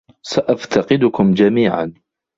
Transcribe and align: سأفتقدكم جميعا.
سأفتقدكم 0.23 1.33
جميعا. 1.33 1.93